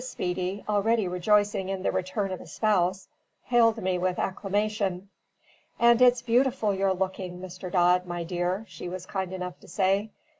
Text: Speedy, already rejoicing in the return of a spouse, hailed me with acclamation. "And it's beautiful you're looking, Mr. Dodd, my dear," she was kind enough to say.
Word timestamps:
Speedy, 0.03 0.63
already 0.67 1.07
rejoicing 1.07 1.69
in 1.69 1.83
the 1.83 1.91
return 1.91 2.31
of 2.31 2.41
a 2.41 2.47
spouse, 2.47 3.07
hailed 3.43 3.77
me 3.83 3.99
with 3.99 4.17
acclamation. 4.17 5.09
"And 5.77 6.01
it's 6.01 6.23
beautiful 6.23 6.73
you're 6.73 6.91
looking, 6.91 7.39
Mr. 7.39 7.71
Dodd, 7.71 8.07
my 8.07 8.23
dear," 8.23 8.65
she 8.67 8.89
was 8.89 9.05
kind 9.05 9.31
enough 9.31 9.59
to 9.59 9.67
say. 9.67 10.09